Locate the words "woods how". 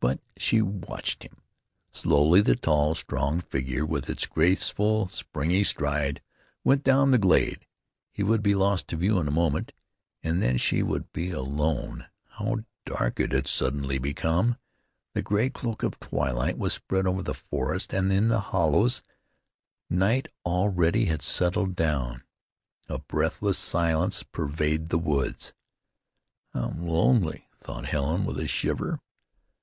24.98-26.72